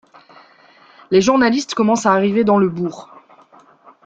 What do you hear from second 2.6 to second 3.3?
bourg.